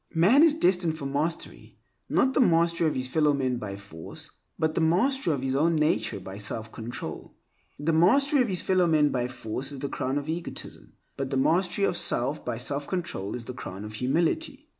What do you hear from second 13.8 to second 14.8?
of humility.